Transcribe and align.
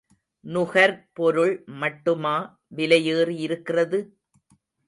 நுகர்பொருள் 0.45 1.53
மட்டுமா 1.83 2.33
விலை 2.71 3.01
ஏறி 3.15 3.37
இருக்கிறது? 3.39 3.99